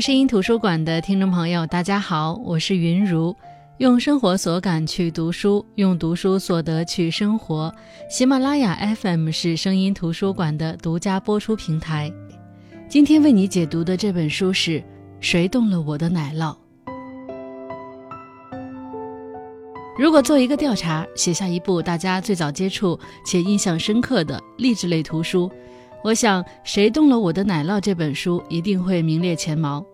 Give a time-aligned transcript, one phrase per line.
[0.00, 3.34] 声音图书馆的听众朋友，大家好，我是云如。
[3.78, 7.74] 用生活所感去读书，用读书所得去生活。
[8.08, 12.12] 喜马拉雅 FM 是声音图书馆的独家播出平台。
[12.88, 14.80] 今天为你解读的这本书是
[15.20, 16.54] 《谁动了我的奶酪》。
[19.98, 25.50] 如果做一个调查，写下一部大家最早接触且印象深刻的励志类图书，
[26.06, 29.84] 我想《谁动了我的奶酪》这本书一定会名列前茅，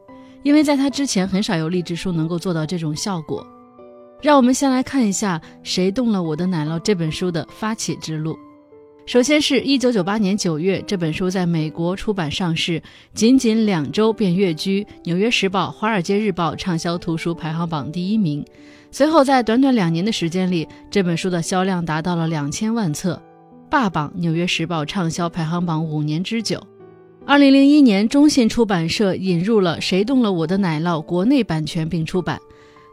[0.43, 3.47] 因为在它之前很少有励志书能够做到这种效果。
[4.21, 8.39] 让我们先来看一下《谁动了我的奶酪》这本书的发起之路。
[9.07, 12.83] 首先是一九九八年九月，这本书在美国出版上市，
[13.15, 18.45] 仅仅两周便跃居《纽约时报》《华尔街日报》畅销图书排行榜第一名。
[18.91, 23.19] 随后在短短两年的时间里，这本书的销量达到了两千万册，
[23.73, 26.63] 霸榜《纽约时报》畅销排行榜五年之久。
[27.25, 32.39] 二零零一年，中信出版社引入了《谁动了我的奶酪》国内版权并出版。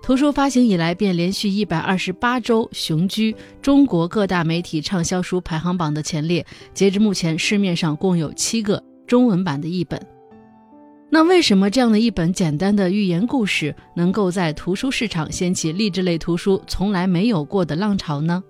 [0.02, 6.46] 图书发行以来，便连续一百二十八周雄居中国各大媒体畅销书排行榜的前列。
[6.74, 10.02] 截至目前，市面上共有七个中文版的译本。
[11.10, 18.42] 那为什么这样的一本简单的寓言故事，能够在图书市场掀起励志类图书从来没有过的浪潮呢？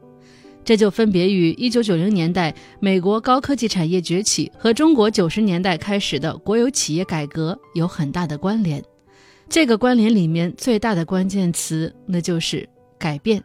[0.70, 8.80] 这就分别与一九九零年代美国高科技产业崛起和中国九十年代开始的国有企业改革有很大的关联。
[9.50, 13.44] 这个关联里面最大的关键词，那就是改变。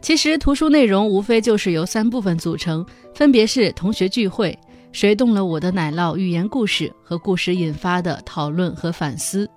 [0.00, 4.58] 其实图书内容无非就是由三部分组成，分别是同学聚会、
[4.90, 9.48] 谁动了我的奶酪寓言故事和故事引发的讨论和反思。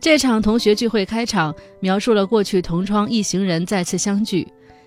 [0.00, 4.46] 这场同学聚会开场，描述了过去同窗一行人再次相聚，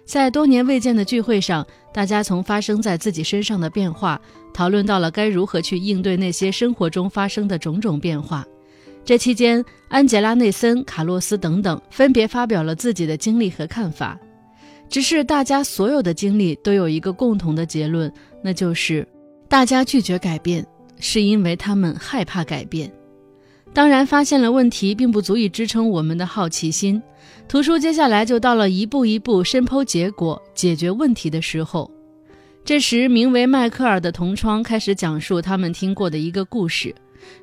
[0.09, 4.19] 在多年未见的聚会上，大家从发生在自己身上的变化，
[4.51, 8.43] 讨论到了该如何去应对那些生活中发生的种种变化。
[9.05, 14.19] 这期间，安杰拉·内森、卡洛斯等等分别发表了自己的经历和看法。
[14.89, 18.11] 只是大家所有的经历都有一个共同的结论，
[18.41, 19.07] 那就是
[19.47, 20.65] 大家拒绝改变，
[20.99, 22.91] 是因为他们害怕改变。
[23.75, 26.99] 当然，发现了问题并不足以支撑我们的好奇心。
[27.49, 31.89] 图书接下来就到了一步一步深剖结果、解决问题的时候。
[32.63, 36.93] 这时，名为迈克尔的同窗开始讲述他们听过的一个故事。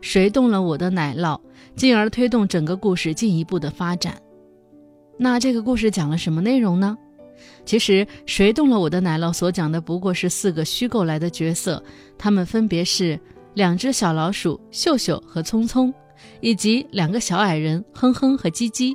[0.01, 1.37] 谁动了我的奶酪，
[1.75, 4.17] 进而推动整个故事进一步的发展。
[5.19, 6.97] 那这个故事讲了什么内容呢？
[7.65, 11.83] 其实，谁动了我的奶酪所讲的不过是四个虚构来的角色，
[12.17, 13.19] 他们分别是
[13.55, 15.93] 两只小老鼠秀秀和聪聪，
[16.41, 18.95] 以及两个小矮人哼哼和叽叽。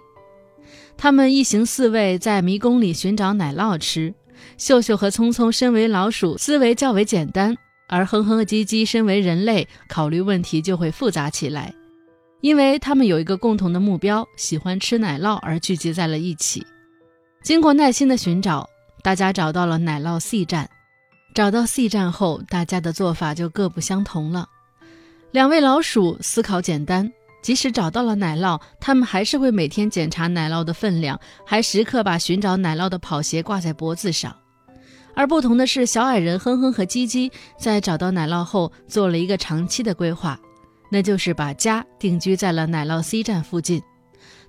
[1.02, 4.14] 他们一行四位在迷宫里寻找奶酪吃。
[4.56, 7.58] 秀秀和聪聪身为老鼠，思维较为简单。
[7.88, 11.74] 而哼哼和唧唧身为人类，考虑问题就会复杂起来，
[12.42, 16.64] 因为他们有一个共同的目标，喜欢吃奶酪而聚集在了一起。
[17.42, 18.70] 经过耐心的寻找，
[19.02, 20.70] 大家找到了奶酪 C 站。
[21.34, 24.48] 找到 C 站后，大家的做法就各不相同了。
[25.32, 27.12] 两位老鼠思考简单，
[27.42, 34.36] 即使找到了奶酪，他们还是会每天检查奶酪的分量，还时刻把寻找奶酪的跑鞋挂在脖子上。
[35.14, 40.40] 而不同的是，小矮人哼哼和叽叽在找到奶酪后做了一个长期的规划，
[40.90, 43.82] 那就是把家定居在了奶酪 C 站附近。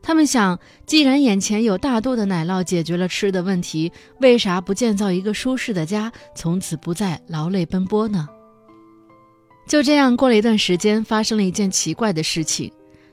[0.02, 8.28] 他们想，既然眼前有大多的奶酪解决了吃的问题，为啥不建造一个舒适的家，从此不再劳累奔波呢？
[9.68, 12.72] 就这样过了一段时间，发生了一件奇怪的事情，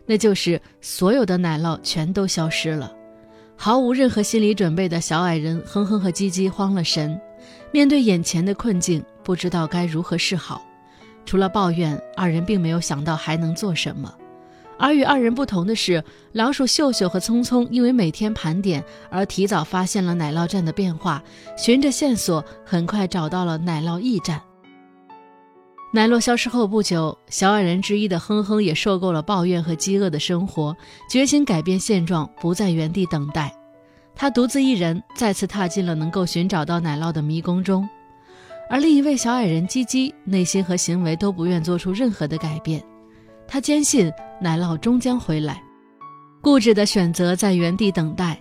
[0.09, 2.91] 那就是所有的奶酪全都消失了。
[3.55, 7.21] 毫无任何心理准备的小矮人哼哼和叽叽慌了神。
[7.71, 10.63] 面对眼前的困境，不知道该如何是好。
[11.27, 14.11] 除了抱怨，二人并没有想到还能做什么。
[14.79, 21.21] 而与二人不同的是，老鼠秀秀和聪聪因为每天盘点而提早发现了奶酪站的变化，
[21.55, 24.41] 循着线索很快找到了奶酪驿站。
[25.91, 30.75] 奶酪消失后不久，小矮人之一的哼哼也受够了抱怨和饥饿的生活，
[31.09, 33.51] 决心改变现状，不在原地等待。
[34.15, 37.89] 他独自一人再次踏进了能够寻找到奶酪的迷宫中，
[38.69, 42.83] 而另一位小矮人叽叽内心和行为都不愿做出任何的改变。
[43.47, 45.59] 他坚信奶酪终将回来，
[46.39, 48.39] 固执的选择在原地等待。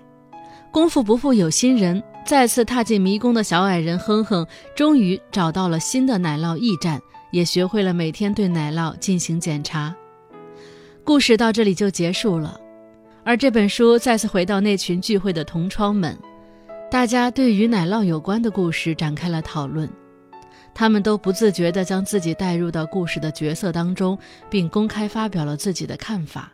[0.70, 4.46] 功夫不负有心人，再次踏进迷宫的小矮人哼哼，
[4.76, 9.94] 终于找到了新的奶酪驿站，也学会了每天对奶酪进行检查。
[11.04, 12.60] 故事到这里就结束了。
[13.24, 16.16] 而这本书再次回到那群聚会的同窗们，
[16.90, 19.88] 大家对与奶酪有关的故事展开了讨论。
[20.74, 26.52] 他们都不自觉地将自己带入到故事的角色当中，并公开发表了自己的看法。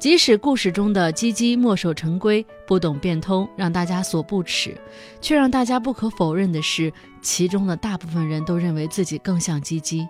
[0.00, 4.74] 即使故事中的鸡鸡墨守成规、不懂变通，让大家所不齿，
[5.20, 10.08] 却让大家不可否认的是，其中的大部分人都认为自己更像鸡鸡，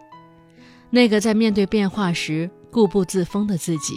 [0.90, 3.94] 那个在面对变化时固步自封的自己，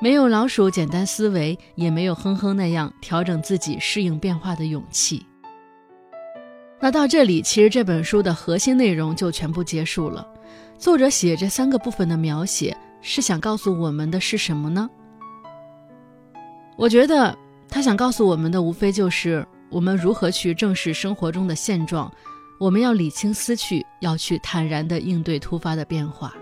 [0.00, 5.24] 没有老鼠简单思维，也没有哼哼那样调整自己适应变化的勇气。
[6.80, 10.26] 那到这里，其实这本书的核心内容就全部结束了。
[10.76, 14.90] 作者写这三个部分的描写，是想告诉我们的是什么呢？
[16.76, 17.36] 我觉得
[17.68, 22.12] 他想告诉我们的，无非就是我们如何去正视生活中的现状，
[22.58, 26.34] 我们要理清思绪，要去坦然地应对突发的变化。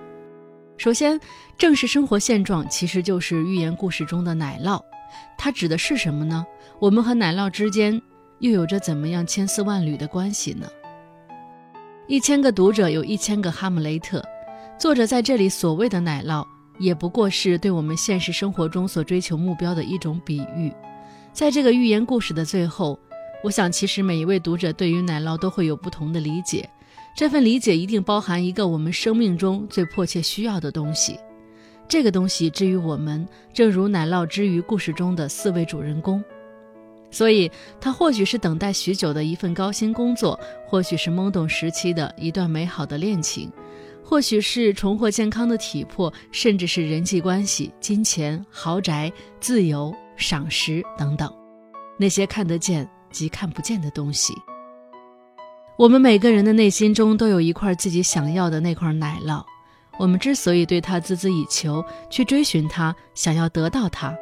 [0.76, 1.20] 首先，
[1.58, 4.80] 正视生活现状，其实就是寓言故事中的奶酪。
[5.36, 6.46] 它指的是什么呢？
[6.78, 8.00] 我们和奶酪之间
[8.38, 10.66] 又有着怎么样千丝万缕的关系呢？
[12.06, 14.24] 一千个读者有一千个哈姆雷特，
[14.78, 16.46] 作者在这里所谓的奶酪。
[16.80, 20.72] 也不过是对我们现实生活中所追求目标的一种比喻。
[21.32, 22.98] 在这个寓言故事的最后，
[23.44, 26.68] 我想，其实每一位读者对于奶酪都会有不同的理解。
[27.14, 31.18] 这份理解一定包含一个我们生命中最迫切需要的东西。
[31.86, 36.22] 这个东西之于我们，正如奶酪之于故事中的四位主人公。
[37.10, 37.50] 所以，
[37.80, 43.50] 它或许是等待许久的一份高薪工作，或许是懵懂时期的一段美好的恋情。
[44.10, 51.32] 或许是重获健康的体魄，甚至是人际关系、金钱、豪宅、自由、赏识等等，
[51.96, 54.34] 那些看得见及看不见的东西。
[55.78, 59.44] 我们每个人的内心中都有一块自己想要的那块奶酪，
[59.96, 61.80] 我们之所以对它孜孜以求，
[62.10, 64.12] 去追寻它，想要得到它，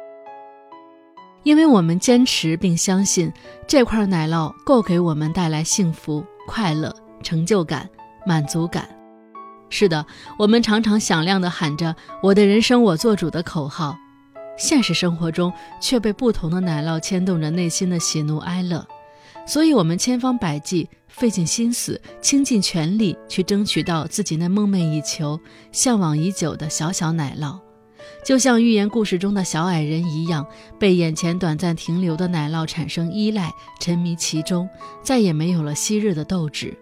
[1.41, 3.33] 因为我们坚持并相信
[3.67, 7.89] 这块奶酪够给我们带来幸福、快乐、成就感、
[8.23, 8.87] 满足感。
[9.69, 10.05] 是的，
[10.37, 13.95] 我们常常响亮地喊着“我的人生我做主”的口号，
[14.57, 18.85] 现实生活中却被不同的奶酪牵动着内心的喜怒哀乐，
[19.45, 25.39] 所以，我们千方百计、费尽心思、倾尽全力去争取到自己那梦寐以求、
[25.71, 27.59] 向往已久的小小奶酪，
[28.25, 30.45] 就像寓言故事中的小矮人一样，
[30.79, 34.67] 被眼前短暂停留的奶酪产生依赖，沉迷其中，
[35.03, 36.75] 再也没有了昔日的斗志。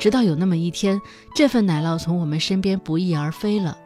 [0.00, 0.98] 直到有那么一天，
[1.34, 3.76] 这份奶酪从我们身边不翼而飞了，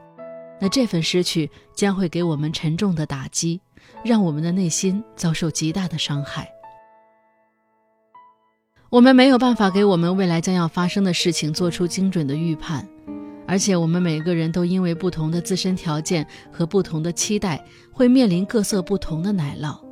[0.61, 3.61] 那这份失去将会给我们沉重的打击，
[4.05, 6.49] 让我们的内心遭受极大的伤害。
[8.91, 12.89] 我们没有办法给我们未来将要发生的事情做出精准的预判，
[13.45, 17.61] 而且我们每个人都因为不同的自身条件和不同的期待，
[17.93, 19.84] 会面临各色不同的奶酪。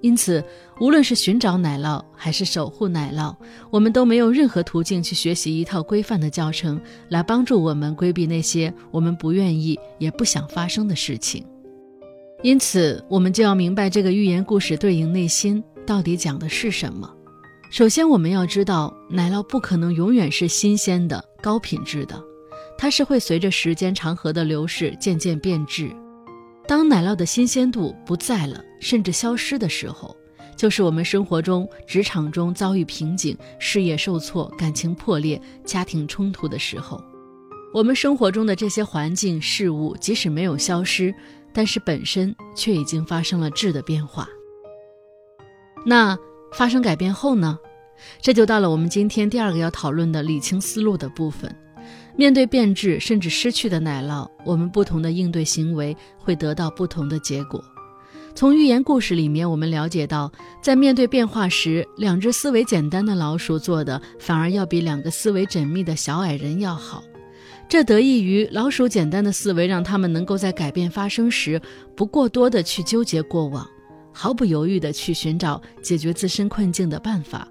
[0.00, 0.44] 因此，
[0.80, 3.34] 无论是寻找奶酪还是守护奶酪，
[3.70, 11.44] 我们都没有任何途径去学习一套规范的教程，来帮助我们规避那些我们不愿意也不想发生的事情。
[12.44, 17.12] 因此，我们就要明白这个寓言故事对应内心到底讲的是什么。
[17.72, 22.22] 首先，我们要知道，奶酪不可能永远是新鲜的、高品质的，
[22.78, 25.90] 它是会随着时间长河的流逝渐渐变质。
[26.68, 30.14] 当奶酪的新鲜度不在了，甚至消失的时候，
[30.54, 37.02] 就是我们生活中、职场中遭遇瓶颈、事业受挫、感情破裂、家庭冲突的时候。
[37.72, 41.14] 我们生活中的这些环境事物，即使没有消失，
[41.54, 44.28] 但是本身却已经发生了质的变化。
[45.86, 46.18] 那
[46.52, 47.58] 发生改变后呢？
[48.20, 51.50] 这就到了我们今天第二个要讨论的理清思路的部分。
[52.18, 57.62] 面对变质甚至失去的奶酪，我们不同的应对行为会得到不同的结果。
[58.34, 67.04] 从寓言故事里面，我们了解到，在面对变化时，两只思维简单的老鼠做的反而要比两个思维缜密的小矮人要好。
[67.68, 71.62] 这得益于老鼠简单的思维，让他们能够在改变发生时，
[71.94, 73.64] 不过多的去纠结过往，
[74.12, 77.46] 毫不犹豫地去寻找解决自身困境的办法。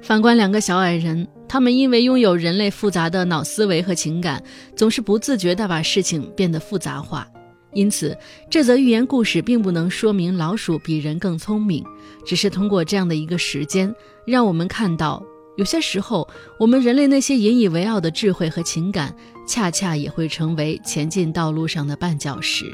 [0.00, 4.42] 反观两个小矮人，他们因为拥有人类复杂的脑思维和情感，
[4.76, 7.26] 总是不自觉地把事情变得复杂化。
[7.72, 8.16] 因此，
[8.48, 11.84] 这则寓言故事并不能说明老鼠比人更聪明，
[12.24, 13.94] 只是通过这样的一个时间，
[14.26, 15.22] 让我们看到，
[15.56, 16.26] 有些时候，
[16.58, 19.14] 我们人类那些引以为傲的智慧和情感，
[19.46, 22.64] 恰恰也会成为前进道路上的绊脚石。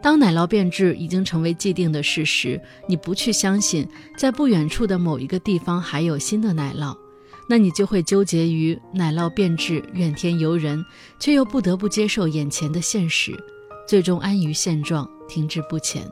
[0.00, 6.94] 当奶酪变质已经成为既定的事实，你不去相信在不远处的某一个地方还有新的奶酪，
[7.48, 10.84] 那你就会纠结于奶酪变质，怨天尤人，
[11.18, 13.32] 却又不得不接受眼前的现实，
[13.86, 16.10] 最终安于现状，停滞不前。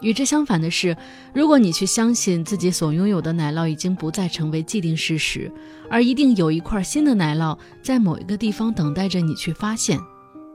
[0.00, 0.96] 与之相反的是，
[1.34, 5.50] 如果你去相信自己所拥有的奶酪已经不再成为既定事实，
[5.90, 9.98] 而一定有一块新的奶酪在某一个地方等待着你去发现，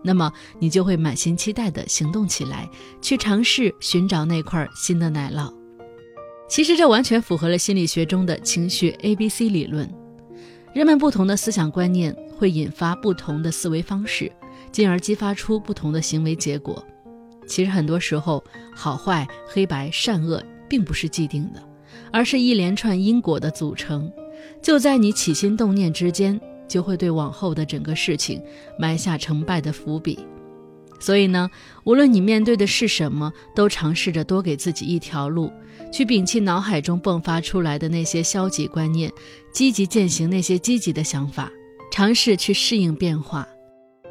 [0.01, 2.69] 那么你就会满心期待地行动起来，
[3.01, 5.62] 去尝试寻找那块新的奶酪。
[6.47, 9.89] 其实这完全符合了心理学中的情绪 A B C 理论。
[10.73, 14.31] 人们不同的思想观念会引发不同的思维方式，
[14.71, 16.83] 进而激发出不同的行为结果。
[17.47, 18.43] 其实很多时候，
[18.75, 21.61] 好坏、黑白、善恶并不是既定的，
[22.11, 24.11] 而是一连串因果的组成。
[24.61, 28.41] 就在你起心动念之间，就会对往后的整个事情
[28.77, 30.19] 埋下成败的伏笔。
[30.99, 31.49] 所以呢，
[31.83, 35.51] 无论你面对的是什么，都尝试着多给自己一条路，
[35.91, 39.11] 去摒弃脑海中迸发出来的那些消极观念，
[39.51, 41.51] 积极践行那些积极的想法，
[41.91, 43.47] 尝试去适应变化。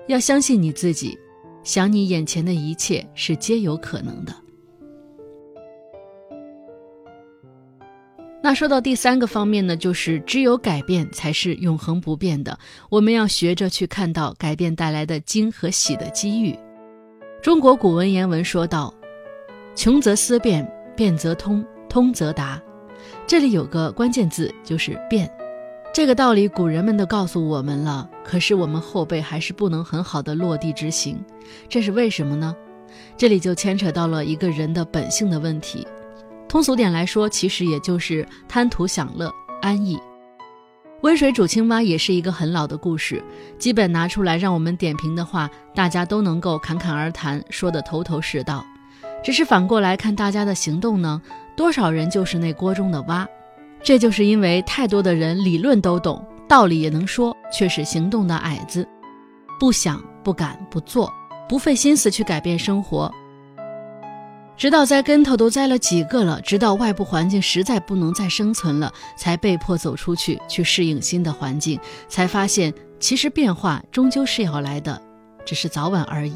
[0.09, 1.19] 要相信你自己。
[1.65, 4.35] 想你眼前的一切是皆有可能的。
[8.43, 12.59] 那说到第三个方面呢，就是只有改变才是永恒不变的。
[12.91, 16.59] 我们要学着去看到改变带来的惊和喜的机遇。
[17.43, 18.95] 中国古文言文说道
[19.75, 22.63] ：“穷则思变，变则通，通则达。”
[23.27, 25.29] 这里有个关键字，就是变。
[25.93, 31.21] 这个道理古人们都告诉我们了，可是我们后辈还是不能很好的落地执行，
[31.69, 32.55] 这是为什么呢？
[33.17, 35.85] 这里就牵扯到了一个人的本性的问题。
[36.49, 39.29] 通俗点来说，其实也就是贪图享乐、
[39.61, 39.99] 安逸。
[41.03, 43.21] 温水煮青蛙也是一个很老的故事，
[43.59, 48.65] 基本拿出来让我们点评的话，大家都能够侃侃而谈，说得头头是道。
[49.21, 51.21] 只是反过来看大家的行动呢，
[51.57, 53.27] 多少人就是那锅中的蛙。
[53.83, 58.87] 这就是因为太多的人理论都懂，道理也能说，却是行动的矮子，
[59.59, 61.13] 不想、不敢、不做，
[61.49, 63.13] 不费心思去改变生活。
[64.57, 71.79] 直到栽跟头都栽了几个了，直到外部环境实在不能再生存了，才被迫走出去去适应新的环境，
[72.09, 75.01] 才发现其实变化终究是要来的，
[75.45, 76.35] 只是早晚而已。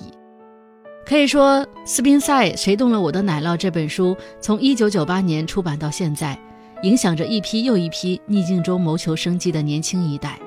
[1.07, 6.37] 可以说，斯宾塞《谁动了我的奶酪》这本书从一九九八年出版到现在。
[6.83, 10.39] 影响着一批又一批逆境中谋求生机的年轻一代。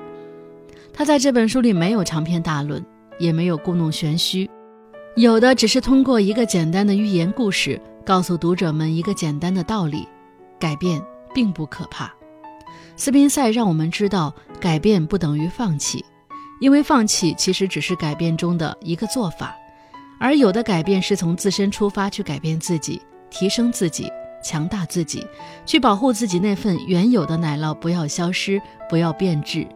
[0.92, 2.80] 他在这本书里没有长篇大论，
[3.18, 4.48] 也没有故弄玄虚，
[5.16, 10.06] 有的只是通过一个简单的寓言故事，告诉读者们一个简单的道理：
[10.58, 11.02] 改变
[11.34, 12.12] 并不可怕。
[12.96, 16.04] 斯宾塞让我们知道，改变不等于放弃，
[16.60, 19.56] 因为放弃其实只是改变中的一个做法，
[20.20, 24.08] 而有的改变是从自身出发去改变自己，提升自己。
[24.42, 25.26] 强大自己，
[25.66, 29.68] 去保护自己那份原有的奶酪不要消失，不要变质，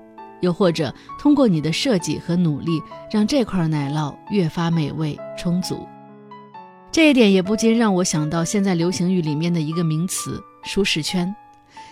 [0.44, 5.88] 又或者通过你的设计和努力，让这块奶酪越发美味充足。
[6.92, 11.34] 这一点也不禁让我想到现在流行语里面的一个名词——舒适圈。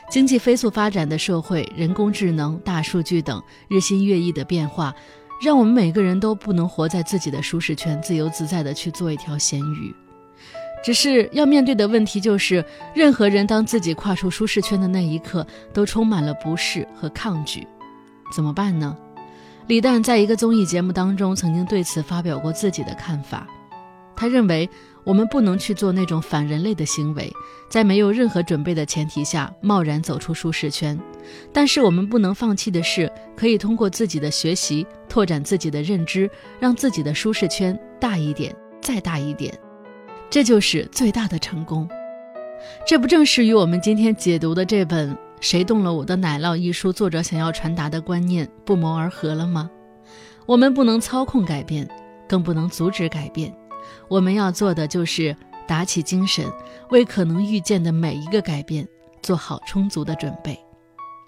[0.09, 4.95] 经济飞速发展的社会，人工智能、大数据等日新月异的变化，
[5.43, 9.93] 让我们每个人都不能活在自己的舒适圈，自由自在的去做一条咸鱼。
[10.85, 17.67] 只是要面对的问题就是，任何人当自己跨出舒适圈的那一刻，都充满了不适和抗拒，
[18.33, 18.97] 怎么办呢？
[19.69, 23.47] 李诞在一个综艺节目当中曾经对此发表过自己的看法。
[24.17, 24.69] 他认为，
[25.05, 27.33] 我们不能去做那种反人类的行为，
[27.69, 30.99] 在没有任何准备的前提下贸然走出舒适圈。
[31.53, 39.53] 但是我们不能放弃的是，可以通过自己的学习拓展自己的认知，让自己的舒适圈大一点，再大一点。
[40.29, 41.89] 这就是最大的成功，
[42.87, 45.11] 这不正是与我们今天解读的这本
[45.43, 49.69] 《谁动了我的奶酪》一书作者想要传达的观念不谋而合了吗？
[50.47, 51.87] 我们不能操控改变，
[52.29, 53.53] 更不能阻止改变，
[54.07, 56.47] 我们要做的就是打起精神，
[56.91, 58.87] 为可能遇见的每一个改变
[59.21, 60.55] 做好充足的准备。《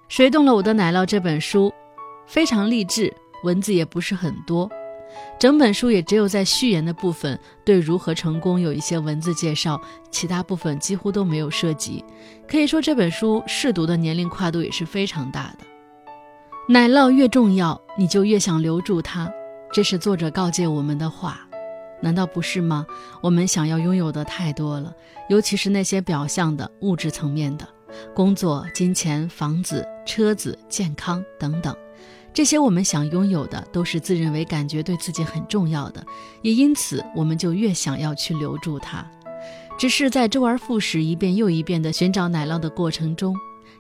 [0.09, 1.73] 谁动了我的奶酪》这本书
[2.25, 4.71] 非常励志，文字也不是很多。
[5.39, 9.81] 整本书也只有在序言的部分对如何成功有一些文字介绍，
[10.11, 12.05] 其他部分几乎都没有涉及。
[12.49, 15.65] 可以说这本书试读的年龄跨度也是非常大的。
[16.69, 19.31] 奶酪越重要，你就越想留住它，
[19.73, 21.41] 这是作者告诫我们的话，
[22.01, 22.87] 难道不是吗？
[23.21, 24.95] 我们想要拥有的太多了，
[25.29, 27.69] 尤其是那些表象的物质层面的，
[28.15, 31.77] 工作、金钱、房子、车子、健康等等。
[32.35, 36.05] 这些我们想拥有的，都是自认为感觉对自己很重要的，
[36.43, 39.09] 也因此我们就越想要去留住它。
[39.79, 43.37] 只是在周而复始、一遍又一遍的寻找奶酪的过程中，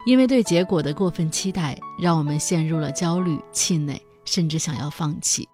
[0.06, 5.48] 因为对结果的过分期待，让我们陷入了焦虑、气馁，甚至想要放弃。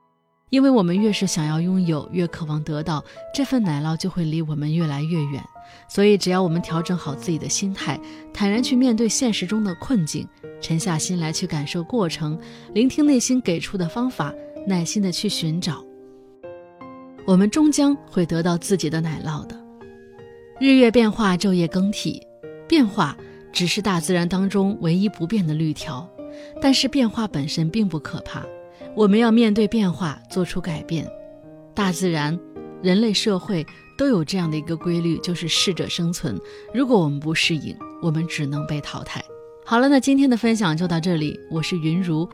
[0.50, 3.02] 因为我们越是想要拥有，越渴望得到，
[3.32, 5.42] 这份奶酪就会离我们越来越远。
[5.88, 7.98] 所以，只要我们调整好自己的心态，
[8.32, 10.26] 坦然去面对现实中的困境，
[10.60, 12.38] 沉下心来去感受过程，
[12.74, 14.34] 聆听内心给出的方法，
[14.66, 15.84] 耐心的去寻找，
[17.24, 19.56] 我们终将会得到自己的奶酪的。
[20.58, 22.20] 日月变化，昼夜更替，
[22.68, 23.16] 变化
[23.52, 26.08] 只是大自然当中唯一不变的律条，
[26.60, 28.44] 但是变化本身并不可怕。
[28.96, 31.06] 我们要面对变化，做出改变。
[31.74, 32.38] 大自然、
[32.82, 33.64] 人类社会
[33.96, 36.38] 都有这样的一个规律，就是适者生存。
[36.74, 39.24] 如果我们不适应，我们只能被淘汰。
[39.64, 41.38] 好了，那今天的分享就到这里。
[41.50, 42.28] 我是云如，